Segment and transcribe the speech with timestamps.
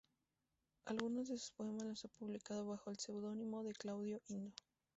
[0.85, 4.51] Algunos de sus poemas los ha publicado bajo el pseudónimo de Claudio Indo.